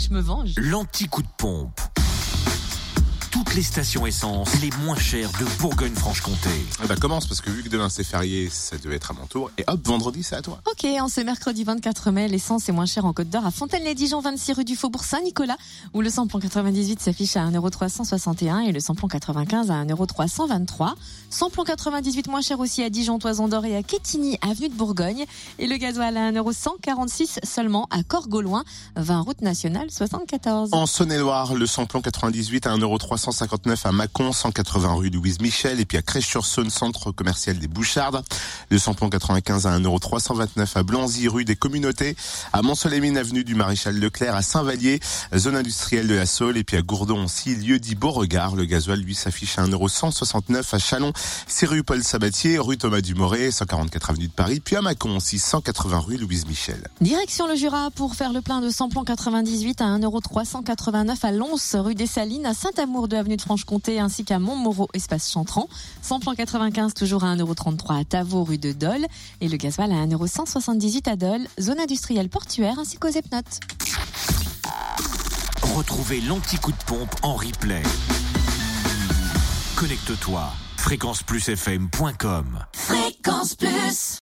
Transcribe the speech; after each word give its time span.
je 0.00 0.14
me 0.14 0.20
venge. 0.22 0.54
L'anti-coup 0.56 1.20
de 1.20 1.28
pompe. 1.36 1.78
Toutes 3.50 3.56
les 3.56 3.62
stations 3.64 4.06
essence 4.06 4.60
les 4.60 4.70
moins 4.84 4.96
chères 4.96 5.28
de 5.40 5.44
Bourgogne-Franche-Comté. 5.58 6.50
Eh 6.84 6.86
ben, 6.86 6.94
commence 6.94 7.26
parce 7.26 7.40
que 7.40 7.50
vu 7.50 7.64
que 7.64 7.68
demain 7.68 7.88
c'est 7.88 8.04
férié, 8.04 8.48
ça 8.48 8.78
devait 8.78 8.94
être 8.94 9.10
à 9.10 9.14
mon 9.14 9.26
tour. 9.26 9.50
Et 9.58 9.64
hop, 9.66 9.80
vendredi 9.84 10.22
c'est 10.22 10.36
à 10.36 10.40
toi. 10.40 10.60
Ok, 10.70 10.84
en 11.00 11.08
ce 11.08 11.20
mercredi 11.20 11.64
24 11.64 12.12
mai, 12.12 12.28
l'essence 12.28 12.68
est 12.68 12.72
moins 12.72 12.86
chère 12.86 13.06
en 13.06 13.12
Côte 13.12 13.28
d'Or 13.28 13.44
à 13.44 13.50
Fontaine-les-Dijon, 13.50 14.20
26 14.20 14.52
rue 14.52 14.64
du 14.64 14.76
Faubourg 14.76 15.02
Saint-Nicolas, 15.02 15.56
où 15.94 16.00
le 16.00 16.10
samplon 16.10 16.38
98 16.38 17.00
s'affiche 17.00 17.34
à 17.34 17.44
1,361€ 17.50 18.68
et 18.68 18.72
le 18.72 18.78
samplon 18.78 19.08
95 19.08 19.72
à 19.72 19.84
1,323€. 19.84 20.92
Samplon 21.28 21.64
98 21.64 22.28
moins 22.28 22.42
cher 22.42 22.60
aussi 22.60 22.84
à 22.84 22.90
Dijon, 22.90 23.18
Toison 23.18 23.48
d'Or 23.48 23.64
et 23.64 23.76
à 23.76 23.82
Quetigny, 23.82 24.38
avenue 24.48 24.68
de 24.68 24.74
Bourgogne. 24.74 25.24
Et 25.58 25.66
le 25.66 25.76
gasoil 25.76 26.16
à 26.16 26.30
1,146€ 26.30 27.44
seulement 27.44 27.88
à 27.90 28.04
Corgauloin, 28.04 28.62
20 28.94 29.20
route 29.22 29.42
nationale 29.42 29.90
74. 29.90 30.70
En 30.70 30.86
Saône-et-Loire, 30.86 31.54
le 31.54 31.66
samplon 31.66 32.00
98 32.00 32.68
à 32.68 32.76
1,359€ 33.46 33.86
à 33.86 33.92
Mâcon, 33.92 34.32
180 34.32 34.94
rue 34.94 35.10
Louise 35.10 35.40
Michel, 35.40 35.80
et 35.80 35.84
puis 35.84 35.98
à 35.98 36.02
Crèche-sur-Saône, 36.02 36.70
centre 36.70 37.12
commercial 37.12 37.58
des 37.58 37.68
Bouchardes. 37.68 38.22
Le 38.70 38.78
samplon 38.78 39.08
95 39.08 39.66
à 39.66 39.78
1,329€ 39.78 40.66
à 40.74 40.82
Blanzy, 40.82 41.28
rue 41.28 41.44
des 41.44 41.56
Communautés, 41.56 42.16
à 42.52 42.62
Mont-Soleil-Mine, 42.62 43.16
avenue 43.16 43.44
du 43.44 43.54
Maréchal 43.54 43.98
Leclerc, 43.98 44.34
à 44.34 44.42
Saint-Vallier, 44.42 45.00
zone 45.36 45.56
industrielle 45.56 46.06
de 46.08 46.14
la 46.14 46.26
Saule, 46.26 46.56
et 46.56 46.64
puis 46.64 46.76
à 46.76 46.82
Gourdon 46.82 47.24
aussi, 47.24 47.54
lieu 47.54 47.78
dit 47.78 47.94
Beauregard. 47.94 48.56
Le 48.56 48.64
gasoil, 48.64 49.00
lui, 49.00 49.14
s'affiche 49.14 49.58
à 49.58 49.64
1,169€ 49.66 50.74
à 50.74 50.78
Chalon, 50.78 51.12
c'est 51.46 51.66
rue 51.66 51.82
Paul 51.82 52.02
Sabatier, 52.02 52.58
rue 52.58 52.78
Thomas 52.78 53.00
Dumoré, 53.00 53.50
144 53.50 54.10
avenue 54.10 54.28
de 54.28 54.32
Paris, 54.32 54.60
puis 54.60 54.76
à 54.76 54.82
Mâcon 54.82 55.16
aussi, 55.16 55.38
180 55.38 55.98
rue 55.98 56.16
Louise 56.16 56.46
Michel. 56.46 56.88
Direction 57.00 57.46
le 57.46 57.54
Jura 57.54 57.90
pour 57.90 58.14
faire 58.14 58.32
le 58.32 58.40
plein 58.40 58.60
de 58.60 58.70
samplon 58.70 59.04
98 59.04 59.80
à 59.80 59.86
1,389€ 59.98 61.16
à 61.22 61.32
Lons, 61.32 61.56
rue 61.74 61.94
des 61.94 62.06
Salines, 62.06 62.46
à 62.46 62.54
Saint-Amour 62.54 63.08
de 63.08 63.16
avenue 63.30 63.36
de 63.36 63.42
Franche-Comté 63.42 64.00
ainsi 64.00 64.24
qu'à 64.24 64.40
Montmoreau, 64.40 64.88
espace 64.92 65.30
Chantran. 65.30 65.68
Samplon 66.02 66.34
95 66.34 66.94
toujours 66.94 67.22
à 67.22 67.36
1,33€ 67.36 68.00
à 68.00 68.04
Tavaux, 68.04 68.42
rue 68.42 68.58
de 68.58 68.72
Dole. 68.72 69.06
Et 69.40 69.48
le 69.48 69.56
gasoil 69.56 69.92
à 69.92 70.04
1,178€ 70.06 71.08
à 71.08 71.14
Dole, 71.16 71.46
zone 71.60 71.78
industrielle 71.78 72.28
portuaire 72.28 72.78
ainsi 72.80 72.96
qu'aux 72.98 73.08
Epnotes. 73.08 73.60
Retrouvez 75.62 76.20
l'anti-coup 76.22 76.72
de 76.72 76.84
pompe 76.86 77.14
en 77.22 77.34
replay. 77.34 77.82
Connecte-toi. 79.76 80.50
fréquenceplusfm.com 80.76 82.64
Fréquence 82.74 83.54
Plus 83.54 84.18